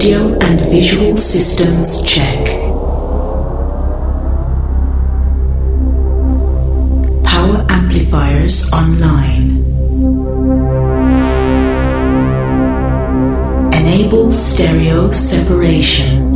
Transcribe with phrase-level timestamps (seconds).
[0.00, 2.46] Audio and visual systems check.
[7.22, 9.60] Power amplifiers online.
[13.74, 16.29] Enable stereo separation.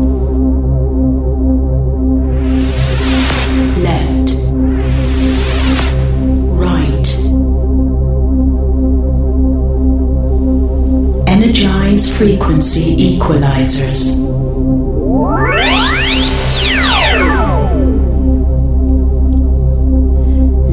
[12.18, 14.14] Frequency equalizers.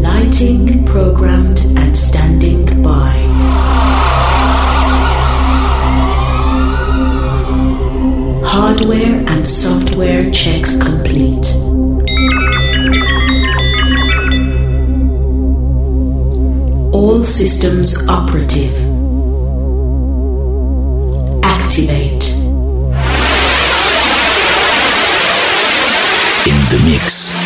[0.03, 3.11] Lighting programmed and standing by.
[8.45, 11.55] Hardware and software checks complete.
[16.93, 18.90] All systems operative.
[21.71, 22.27] Activate.
[26.45, 27.40] In the mix.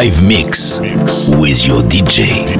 [0.00, 0.80] Live mix
[1.38, 1.80] with your.
[1.90, 2.59] DJ.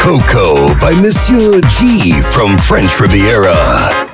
[0.00, 4.09] Coco by Monsieur G from French Riviera.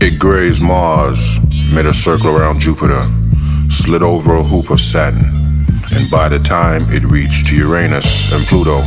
[0.00, 1.40] It grazed Mars,
[1.74, 3.02] made a circle around Jupiter,
[3.68, 8.82] slid over a hoop of Saturn, and by the time it reached Uranus and Pluto,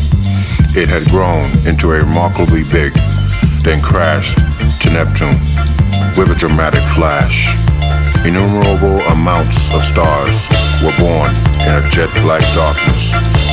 [0.73, 2.93] it had grown into a remarkably big,
[3.63, 4.37] then crashed
[4.81, 5.35] to Neptune
[6.15, 7.57] with a dramatic flash.
[8.25, 10.47] Innumerable amounts of stars
[10.79, 13.50] were born in a jet black darkness.